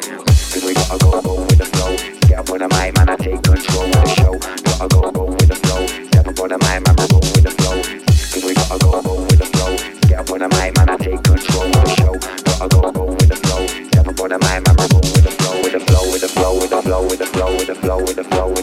[0.00, 1.92] Cause we gotta go, go with the flow.
[2.26, 4.34] Get up on the mic, man, I take control of the show.
[4.64, 5.86] Gotta go, go with the flow.
[5.86, 7.76] Step up on the mic, man, I go with the flow.
[8.32, 9.76] Cause we gotta go, go with the flow.
[10.08, 12.14] Get up on the mic, man, I take control of the show.
[12.16, 13.66] Gotta go, go with the flow.
[13.66, 16.20] Step up on the mic, man, I go with the flow, with the flow, with
[16.20, 18.48] the flow, with the flow, with the flow, with the flow, with the flow.
[18.48, 18.59] With the flow.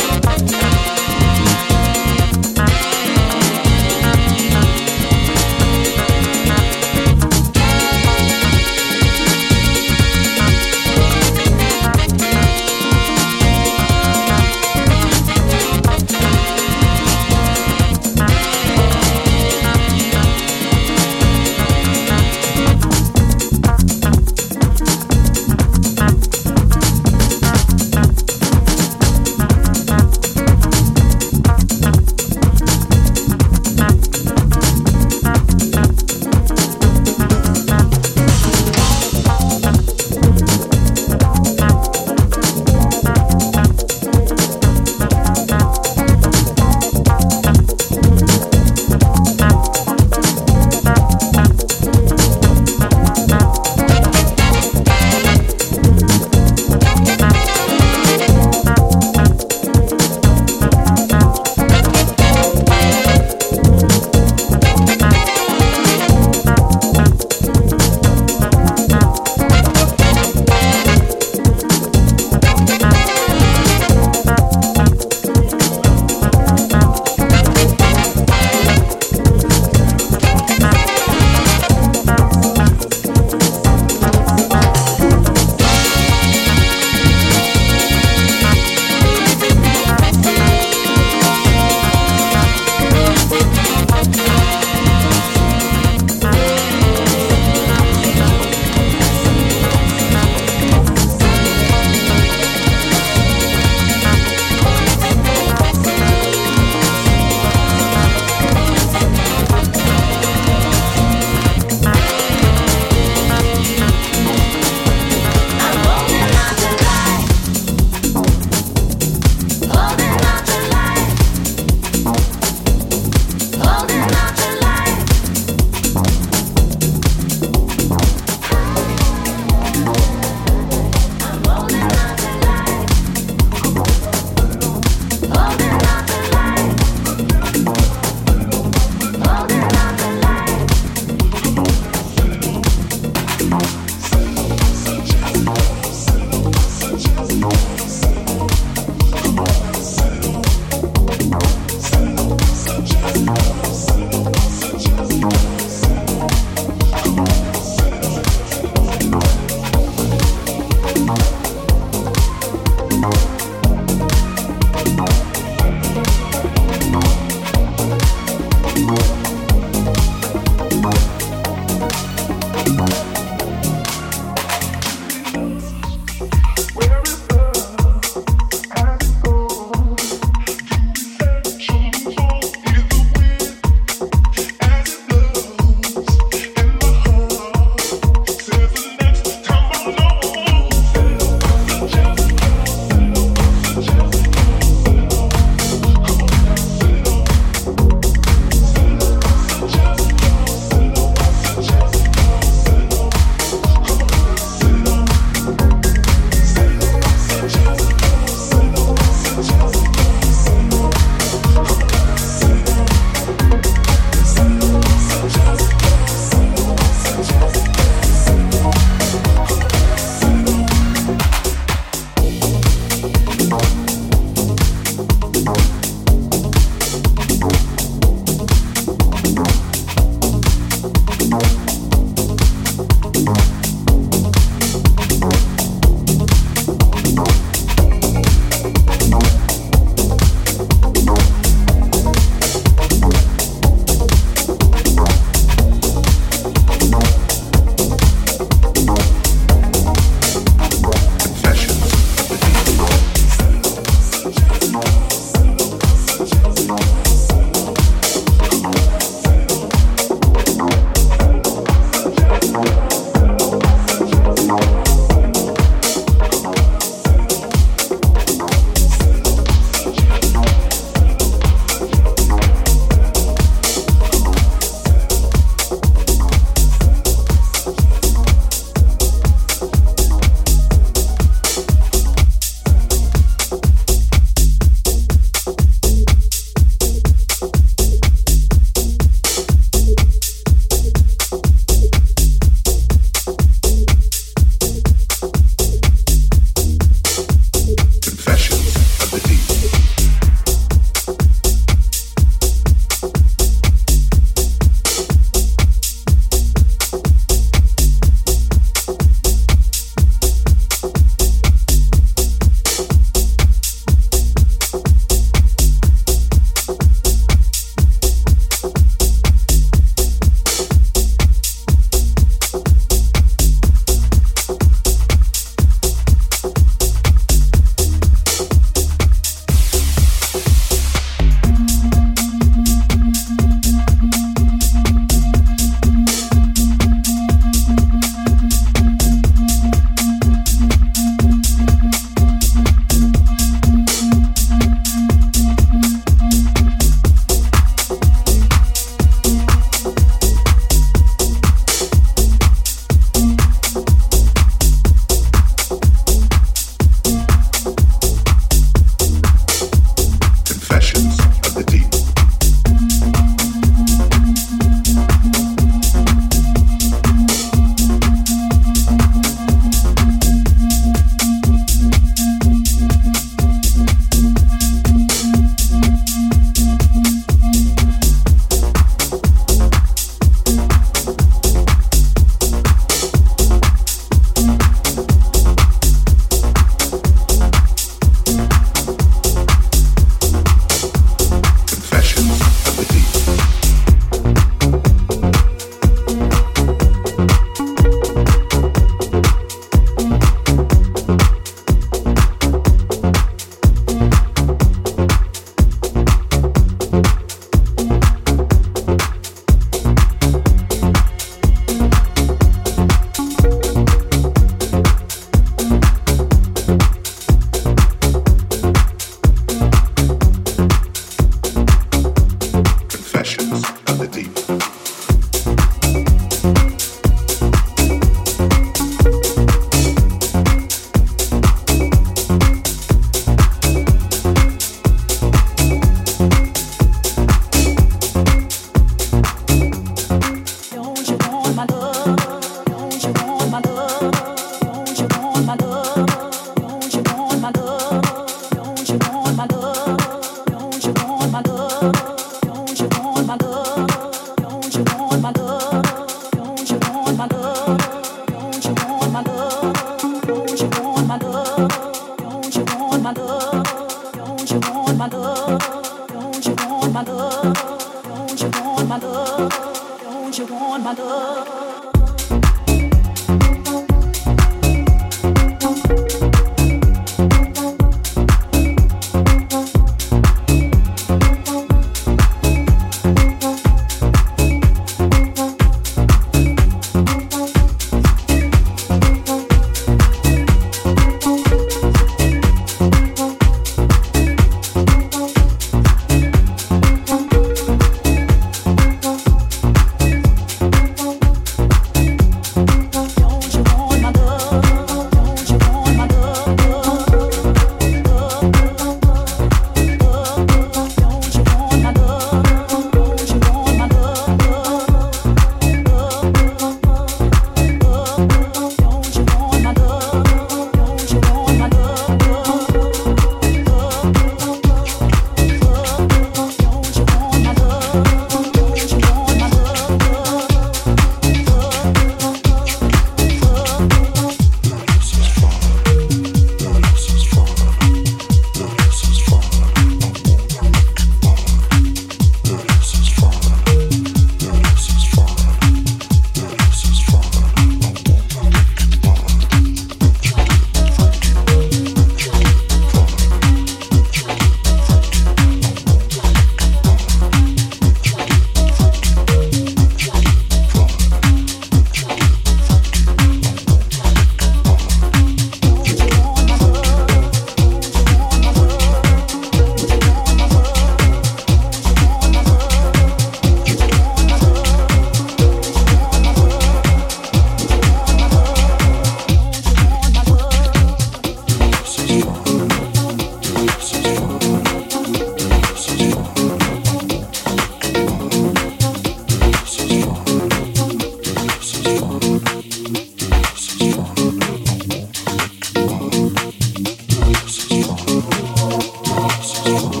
[599.67, 600.00] you.